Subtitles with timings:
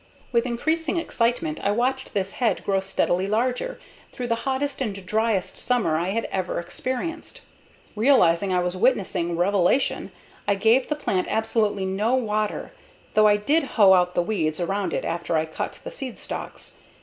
[0.31, 3.79] With increasing excitement I watched this head grow steadily larger
[4.11, 7.41] through the hottest and driest summer I had ever experienced.
[7.95, 10.11] Realizing I was witnessing revelation,
[10.47, 12.71] I gave the plant absolutely no water,
[13.13, 16.77] though I did hoe out the weeds around it after I cut the seed stalks.